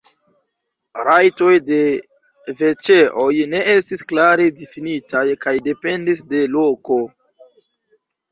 [1.07, 1.75] Rajtoj de
[2.61, 6.99] veĉeoj ne estis klare difinitaj kaj dependis de loko.